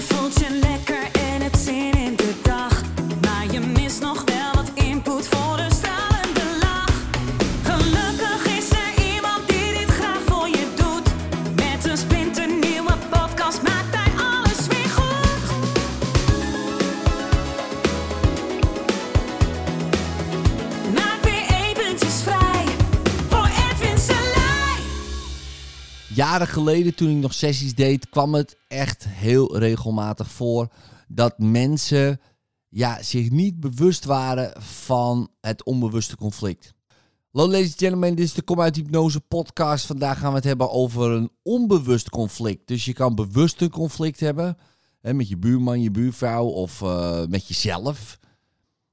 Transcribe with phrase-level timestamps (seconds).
[0.00, 0.67] Je
[26.18, 30.68] Jaren geleden, toen ik nog sessies deed, kwam het echt heel regelmatig voor
[31.08, 32.20] dat mensen
[32.68, 36.74] ja, zich niet bewust waren van het onbewuste conflict.
[37.30, 39.86] Hallo ladies and gentlemen, dit is de Kom uit Hypnose podcast.
[39.86, 42.66] Vandaag gaan we het hebben over een onbewust conflict.
[42.66, 44.56] Dus je kan bewust een conflict hebben
[45.00, 48.18] hè, met je buurman, je buurvrouw of eh, met jezelf.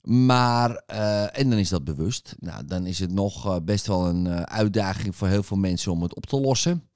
[0.00, 2.34] Maar, eh, en dan is dat bewust.
[2.38, 6.02] Nou, dan is het nog eh, best wel een uitdaging voor heel veel mensen om
[6.02, 6.90] het op te lossen.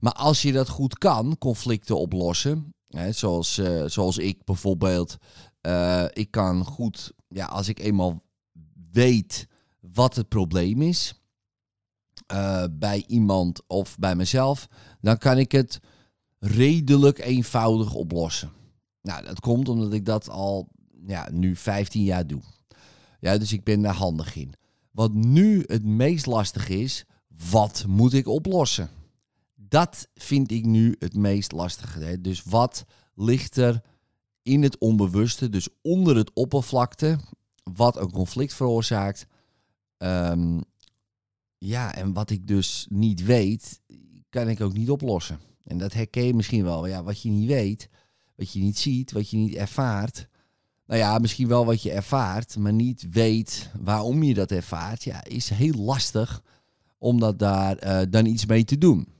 [0.00, 5.16] Maar als je dat goed kan, conflicten oplossen, hè, zoals, eh, zoals ik bijvoorbeeld,
[5.60, 8.22] eh, ik kan goed, ja, als ik eenmaal
[8.92, 9.46] weet
[9.80, 11.22] wat het probleem is
[12.26, 14.68] eh, bij iemand of bij mezelf,
[15.00, 15.80] dan kan ik het
[16.38, 18.50] redelijk eenvoudig oplossen.
[19.02, 20.68] Nou, dat komt omdat ik dat al
[21.06, 22.42] ja, nu 15 jaar doe.
[23.20, 24.54] Ja, dus ik ben daar handig in.
[24.90, 27.04] Wat nu het meest lastig is,
[27.50, 28.90] wat moet ik oplossen?
[29.68, 32.00] Dat vind ik nu het meest lastige.
[32.00, 32.20] Hè?
[32.20, 32.84] Dus wat
[33.14, 33.82] ligt er
[34.42, 37.18] in het onbewuste, dus onder het oppervlakte,
[37.62, 39.26] wat een conflict veroorzaakt?
[39.96, 40.60] Ehm,
[41.58, 43.80] ja, en wat ik dus niet weet,
[44.30, 45.40] kan ik ook niet oplossen.
[45.64, 46.86] En dat herken je misschien wel.
[46.86, 47.88] Ja, wat je niet weet,
[48.36, 50.28] wat je niet ziet, wat je niet ervaart.
[50.86, 55.04] Nou ja, misschien wel wat je ervaart, maar niet weet waarom je dat ervaart.
[55.04, 56.42] Ja, is heel lastig
[56.98, 59.13] om dat daar eh, dan iets mee te doen.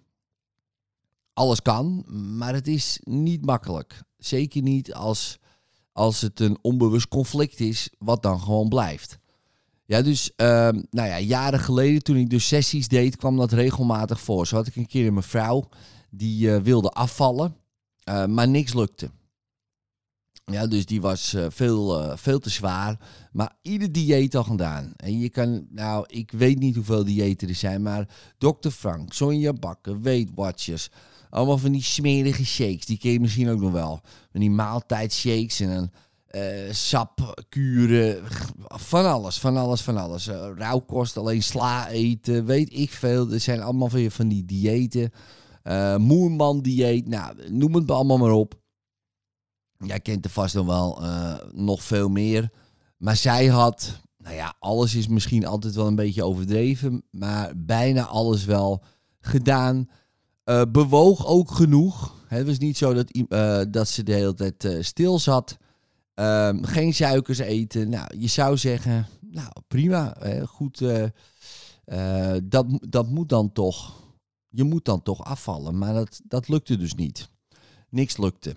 [1.34, 2.04] Alles kan,
[2.36, 4.02] maar het is niet makkelijk.
[4.18, 5.38] Zeker niet als,
[5.92, 9.18] als het een onbewust conflict is, wat dan gewoon blijft.
[9.86, 14.20] Ja, dus ehm, nou ja, jaren geleden toen ik dus sessies deed, kwam dat regelmatig
[14.20, 14.46] voor.
[14.46, 15.68] Zo had ik een keer een mevrouw
[16.10, 17.56] die eh, wilde afvallen,
[18.04, 19.10] eh, maar niks lukte.
[20.44, 22.98] Ja, dus die was eh, veel, veel te zwaar.
[23.32, 24.92] Maar ieder dieet al gedaan.
[24.96, 28.08] En je kan, nou, ik weet niet hoeveel diëten er zijn, maar
[28.38, 28.68] Dr.
[28.68, 30.90] Frank, Sonja Bakker, Weight Watchers.
[31.34, 34.00] Allemaal van die smerige shakes, die ken je misschien ook nog wel.
[34.30, 35.90] Van die maaltijdshakes en een
[36.26, 38.22] eh sapkuren.
[38.64, 40.26] Van alles, van alles, van alles.
[40.26, 43.32] Eh, rauwkost, alleen sla eten, weet ik veel.
[43.32, 45.10] Er zijn allemaal van, van die diëten.
[45.62, 48.54] Eh Moerman dieet, nou, noem het allemaal maar op.
[49.78, 52.50] Jij kent er vast nog wel eh, nog veel meer.
[52.96, 58.04] Maar zij had, nou ja, alles is misschien altijd wel een beetje overdreven, maar bijna
[58.04, 58.82] alles wel
[59.20, 59.88] gedaan.
[60.44, 62.24] Eh, bewoog ook genoeg.
[62.26, 65.58] Het was niet zo dat, eh, dat ze de hele tijd eh, stil zat.
[66.14, 67.88] Ehm, geen suikers eten.
[67.88, 70.16] Nou, je zou zeggen, nou prima,
[70.46, 70.78] goed.
[72.42, 74.02] dat, dat moet dan toch,
[74.48, 75.78] je moet dan toch afvallen.
[75.78, 77.30] Maar dat, dat lukte dus niet.
[77.88, 78.54] Niks lukte.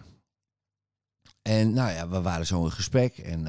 [1.42, 3.48] En nou ja, we waren zo in gesprek en,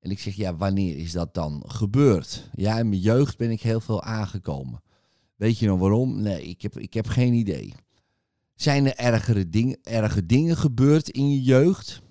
[0.00, 2.50] en ik zeg, ja, wanneer is dat dan gebeurd?
[2.54, 4.82] Ja, in mijn jeugd ben ik heel veel aangekomen.
[5.36, 6.22] Weet je nog waarom?
[6.22, 7.74] Nee, ik heb, ik heb geen idee.
[8.54, 12.02] Zijn er ergere, ding, erge dingen gebeurd in je jeugd?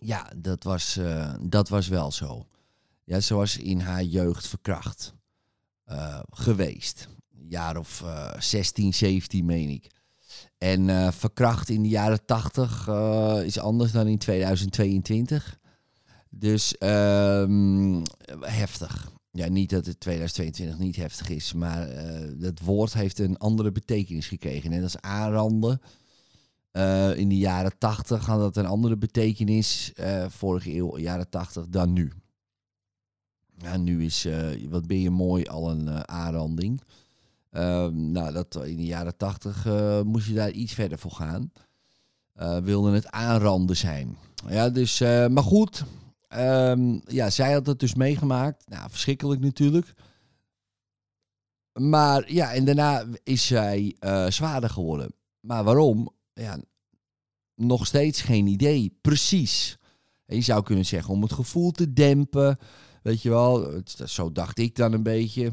[0.00, 2.46] Ja, dat was, eh, dat was wel zo.
[3.04, 5.14] Ja, ze was in haar jeugd verkracht
[5.84, 7.08] eh, geweest.
[7.38, 9.90] Een jaar of eh 16, 17 meen ik.
[10.58, 15.58] En eh, verkracht in de jaren 80 eh, is anders dan in 2022.
[16.30, 18.02] Dus ehm,
[18.40, 19.12] heftig.
[19.36, 23.72] Ja, niet dat het 2022 niet heftig is, maar eh dat woord heeft een andere
[23.72, 24.70] betekenis gekregen.
[24.70, 25.80] Net als aanranden.
[26.70, 31.66] eh, in de jaren 80 had dat een andere betekenis, eh, vorige eeuw, jaren 80,
[31.68, 32.12] dan nu.
[33.58, 34.26] Ja, nu is,
[34.68, 36.80] wat ben je mooi, al een aanranding.
[37.50, 41.52] Ehm, nou, dat, in de jaren tachtig eh, moest je daar iets verder voor gaan.
[42.64, 44.16] Wilde het aanranden zijn.
[44.48, 45.84] Ja, dus, maar goed.
[46.34, 48.68] Ehm, ja, zij had het dus meegemaakt.
[48.68, 49.94] Nou, verschrikkelijk natuurlijk.
[51.80, 55.14] Maar ja, en daarna is zij eh, zwaarder geworden.
[55.40, 56.10] Maar waarom?
[56.32, 56.58] Ja,
[57.54, 58.98] nog steeds geen idee.
[59.00, 59.78] Precies.
[60.26, 62.58] Je zou kunnen zeggen om het gevoel te dempen.
[63.02, 65.52] Weet je wel, zo dacht ik dan een beetje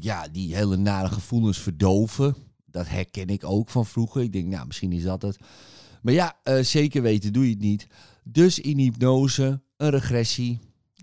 [0.00, 2.36] ja, die hele nare gevoelens verdoven.
[2.64, 4.22] Dat herken ik ook van vroeger.
[4.22, 5.38] Ik denk, nou, misschien is dat het.
[6.02, 7.86] Maar ja, eh, zeker weten doe je het niet.
[8.24, 10.60] Dus in hypnose een regressie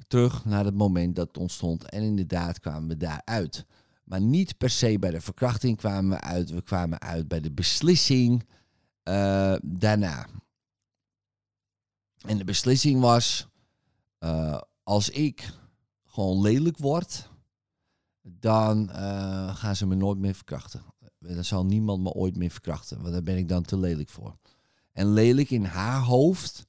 [0.07, 1.89] terug naar het moment dat het ontstond.
[1.89, 3.65] En inderdaad kwamen we daaruit.
[4.03, 6.50] Maar niet per se bij de verkrachting kwamen we uit.
[6.50, 8.45] We kwamen uit bij de beslissing
[9.03, 10.27] eh, daarna.
[12.25, 13.47] En de beslissing was,
[14.18, 15.50] eh, als ik
[16.06, 17.30] gewoon lelijk word,
[18.21, 18.89] dan
[19.56, 20.83] gaan ze me nooit meer verkrachten.
[21.19, 24.38] Dan zal niemand me ooit meer verkrachten, want daar ben ik dan te lelijk voor.
[24.95, 26.65] En lelijk in haar hoofd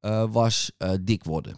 [0.00, 1.56] eh, was eh, dik worden.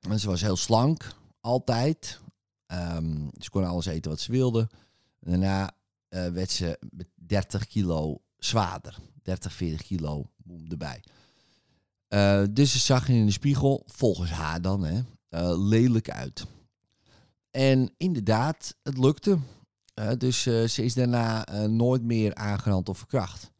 [0.00, 2.20] En ze was heel slank, altijd.
[2.66, 4.68] Ehm, ze kon alles eten wat ze wilde.
[5.20, 5.70] Daarna
[6.08, 8.98] eh, werd ze met 30 kilo zwaarder.
[9.22, 10.30] 30, 40 kilo
[10.68, 11.02] erbij.
[12.50, 15.02] Dus ze zag in de spiegel, volgens haar dan, hè,
[15.56, 16.46] lelijk uit.
[17.50, 19.38] En inderdaad, het lukte.
[20.18, 23.50] Dus ze is daarna nooit meer aangerand of verkracht.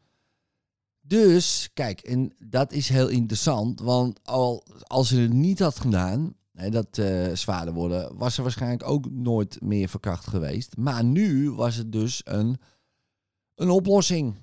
[1.07, 6.35] Dus, kijk, en dat is heel interessant, want al, als ze het niet had gedaan,
[6.53, 10.77] hè, dat eh, zwaarder worden, was ze waarschijnlijk ook nooit meer verkracht geweest.
[10.77, 12.59] Maar nu was het dus een,
[13.55, 14.35] een oplossing.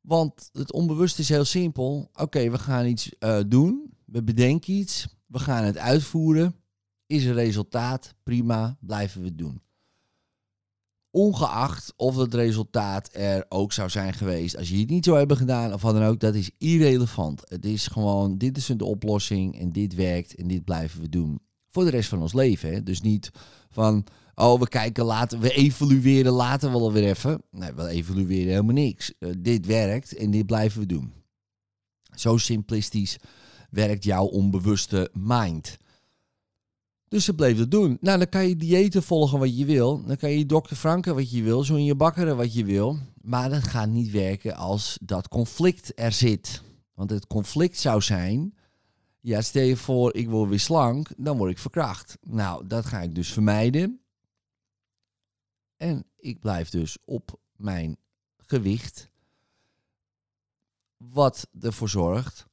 [0.00, 2.10] Want het onbewust is heel simpel.
[2.14, 6.54] Oké, we gaan iets eh, doen, we bedenken iets, we gaan het uitvoeren.
[7.06, 8.14] Is er resultaat?
[8.22, 9.62] Prima, blijven we het doen.
[11.14, 15.36] Ongeacht of het resultaat er ook zou zijn geweest als je het niet zou hebben
[15.36, 17.42] gedaan of wat dan ook, dat is irrelevant.
[17.44, 21.40] Het is gewoon, dit is de oplossing en dit werkt en dit blijven we doen.
[21.68, 22.72] Voor de rest van ons leven.
[22.72, 22.82] Hè?
[22.82, 23.30] Dus niet
[23.70, 27.42] van, oh we kijken later, we evalueren later wel weer even.
[27.50, 29.12] Nee, we evalueren helemaal niks.
[29.18, 31.12] Eh, dit werkt en dit blijven we doen.
[32.14, 33.18] Zo simplistisch
[33.70, 35.76] werkt jouw onbewuste mind.
[37.08, 37.98] Dus ze bleef het doen.
[38.00, 40.04] Nou, dan kan je diëten volgen wat je wil.
[40.04, 41.64] Dan kan je dokter Franken wat je wil.
[41.64, 42.98] Zo in je bakkeren wat je wil.
[43.20, 46.62] Maar dat gaat niet werken als dat conflict er zit.
[46.94, 48.54] Want het conflict zou zijn...
[49.20, 51.10] Ja, stel je voor, ik word weer slank.
[51.16, 52.18] Dan word ik verkracht.
[52.20, 54.00] Nou, dat ga ik dus vermijden.
[55.76, 57.96] En ik blijf dus op mijn
[58.36, 59.10] gewicht.
[60.96, 62.46] Wat ervoor zorgt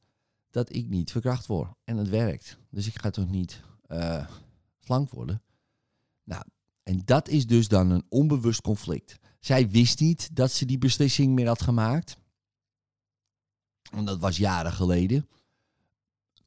[0.49, 1.69] dat ik niet verkracht word.
[1.83, 2.57] En het werkt.
[2.69, 4.27] Dus ik ga toch niet eh,
[4.79, 5.41] slank worden.
[6.23, 6.43] Nou,
[6.83, 9.19] en dat is dus dan een onbewust conflict.
[9.39, 12.17] Zij wist niet dat ze die beslissing meer had gemaakt.
[13.91, 15.27] Want dat was jaren geleden.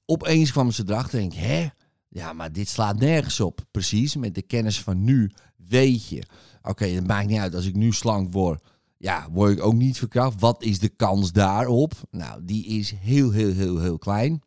[0.07, 1.69] Opeens kwam ze erachter en denk, hè?
[2.09, 3.65] Ja, maar dit slaat nergens op.
[3.71, 6.23] Precies, met de kennis van nu weet je.
[6.63, 8.65] Oké, het maakt niet uit als ik nu slank word.
[8.97, 10.41] Ja, word ik ook niet verkracht.
[10.41, 11.95] Wat is de kans daarop?
[12.11, 14.43] Nou, die is heel, heel, heel, heel klein.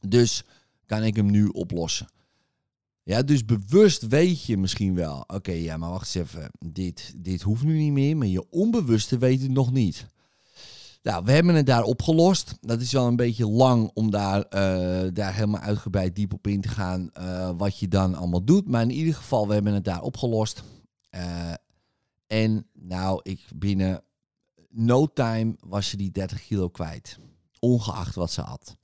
[0.00, 0.44] Dus
[0.92, 2.06] kan ik hem nu oplossen.
[3.02, 5.24] Ja, dus bewust weet je misschien wel.
[5.26, 6.50] Oké, ja, maar wacht eens even.
[6.58, 10.06] Dit, dit hoeft nu niet meer, maar je onbewuste weet het nog niet.
[11.02, 12.54] Nou, we hebben het daar opgelost.
[12.60, 16.60] Dat is wel een beetje lang om daar, eh, daar helemaal uitgebreid diep op in
[16.60, 17.10] te gaan.
[17.12, 18.68] eh, wat je dan allemaal doet.
[18.68, 20.62] Maar in ieder geval, we hebben het daar opgelost.
[21.10, 21.52] Eh,
[22.26, 24.02] en nou, ik binnen
[24.68, 27.18] no time was ze die 30 kilo kwijt.
[27.58, 28.76] Ongeacht wat ze had.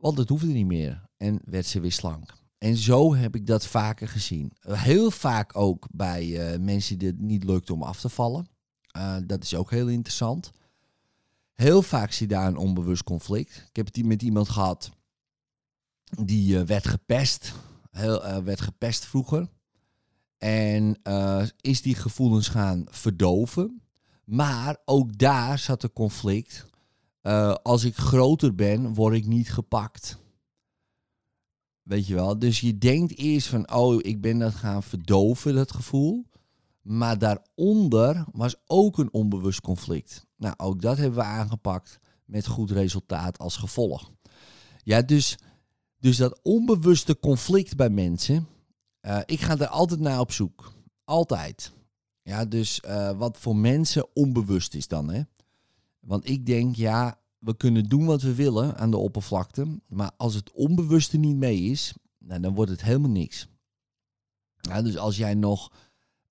[0.00, 1.08] Want het hoefde niet meer.
[1.16, 2.38] En werd ze weer slank.
[2.58, 4.52] En zo heb ik dat vaker gezien.
[4.60, 8.48] Heel vaak ook bij eh, mensen die het niet lukt om af te vallen.
[8.90, 10.50] Eh, dat is ook heel interessant.
[11.54, 13.56] Heel vaak zie je daar een onbewust conflict.
[13.68, 14.90] Ik heb het met iemand gehad
[16.24, 17.52] die eh, werd gepest.
[17.90, 19.48] Heel, werd gepest vroeger.
[20.38, 21.02] En
[21.60, 23.82] is die gevoelens gaan verdoven.
[24.24, 26.66] Maar ook daar zat een conflict.
[27.20, 30.18] Eh, als ik groter ben, word ik niet gepakt.
[31.82, 32.38] Weet je wel?
[32.38, 36.28] Dus je denkt eerst van, oh, ik ben dat gaan verdoven, dat gevoel.
[36.82, 40.26] Maar daaronder was ook een onbewust conflict.
[40.36, 44.10] Nou, ook dat hebben we aangepakt met goed resultaat als gevolg.
[44.82, 45.38] Ja, dus,
[45.98, 48.46] dus dat onbewuste conflict bij mensen,
[49.00, 50.72] eh, ik ga er altijd naar op zoek.
[51.04, 51.72] Altijd.
[52.22, 55.22] Ja, dus eh, wat voor mensen onbewust is dan, hè?
[56.00, 59.80] Want ik denk, ja, we kunnen doen wat we willen aan de oppervlakte.
[59.86, 63.48] Maar als het onbewuste niet mee is, nou, dan wordt het helemaal niks.
[64.60, 65.72] Dus als jij nog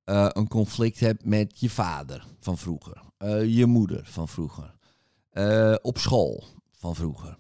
[0.04, 4.76] eh, een conflict hebt met je vader van vroeger, eh, je moeder van vroeger,
[5.30, 7.38] eh, op school van vroeger,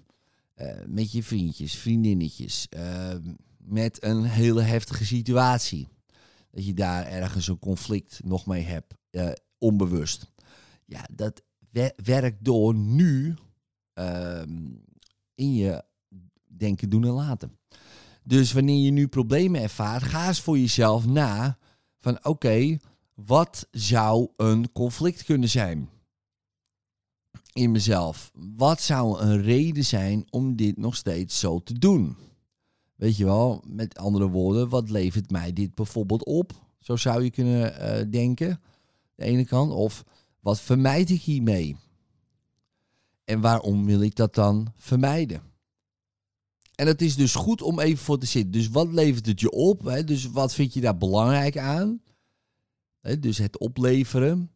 [0.85, 2.67] met je vriendjes, vriendinnetjes,
[3.57, 5.87] met een hele heftige situatie.
[6.51, 8.93] Dat je daar ergens een conflict nog mee hebt,
[9.57, 10.31] onbewust.
[10.85, 13.35] Ja, dat wer- werkt door nu
[13.93, 14.71] ehm,
[15.35, 15.83] in je
[16.47, 17.57] denken, doen en laten.
[18.23, 21.57] Dus wanneer je nu problemen ervaart, ga eens voor jezelf na
[21.99, 22.77] van oké,
[23.13, 25.89] wat zou een conflict kunnen zijn
[27.53, 28.31] in mezelf?
[28.55, 32.15] Wat zou een reden zijn om dit nog steeds zo te doen?
[32.95, 36.51] Weet je wel, met andere woorden, wat levert mij dit bijvoorbeeld op?
[36.79, 38.61] Zo zou je kunnen eh, denken,
[39.15, 39.71] de ene kant.
[39.71, 40.03] Of
[40.39, 41.75] Wat vermijd ik hiermee?
[43.23, 45.41] En waarom wil ik dat dan vermijden?
[46.75, 48.51] En het is dus goed om even voor te zitten.
[48.51, 49.83] Dus wat levert het je op?
[49.83, 50.03] Hè?
[50.03, 52.01] Dus wat vind je daar belangrijk aan?
[53.01, 54.51] Hè, dus het opleveren.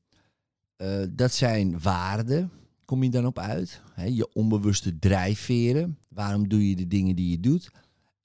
[0.76, 2.52] Eh, dat zijn waarden,
[2.86, 3.82] kom je dan op uit.
[3.94, 4.06] Hè?
[4.06, 5.98] Je onbewuste drijfveren.
[6.10, 7.72] Waarom doe je de dingen die je doet?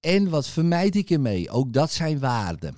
[0.00, 1.50] En wat vermijd ik ermee?
[1.50, 2.76] Ook dat zijn waarden.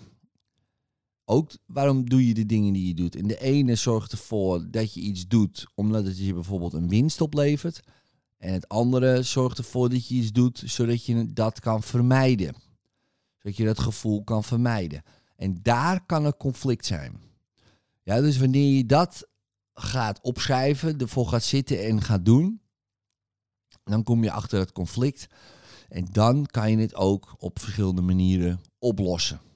[1.30, 3.16] Ook waarom doe je de dingen die je doet?
[3.16, 7.20] En de ene zorgt ervoor dat je iets doet omdat het je bijvoorbeeld een winst
[7.20, 7.80] oplevert.
[8.38, 12.54] En het andere zorgt ervoor dat je iets doet zodat je dat kan vermijden.
[13.38, 15.02] Zodat je dat gevoel kan vermijden.
[15.36, 17.20] En daar kan een conflict zijn.
[18.02, 19.28] Ja, dus wanneer je dat
[19.74, 22.60] gaat opschrijven, ervoor gaat zitten en gaat doen,
[23.84, 25.26] dan kom je achter het conflict.
[25.88, 29.49] En dan kan je het ook op verschillende manieren oplossen.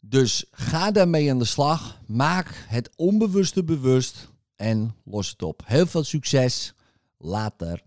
[0.00, 2.00] Dus ga daarmee aan de slag.
[2.06, 5.62] Maak het onbewuste bewust en los het op.
[5.64, 6.74] Heel veel succes.
[7.18, 7.82] Later.